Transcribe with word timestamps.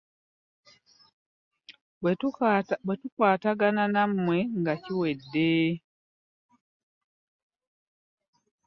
Bwe 2.83 2.93
tukwatagana 3.01 3.83
nammwe 3.95 4.37
nga 4.59 4.73
kiwedde. 4.83 5.51